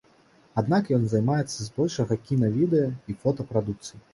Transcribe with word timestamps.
Аднак 0.61 0.89
ён 0.97 1.03
займаецца 1.11 1.59
збольшага 1.67 2.19
кіна-відэа 2.31 2.89
і 3.13 3.19
фота 3.23 3.41
прадукцыяй. 3.53 4.01